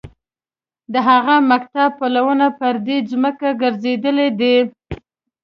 [0.93, 4.57] د هغه مکتب پلونه پر دې ځمکه ګرځېدلي دي.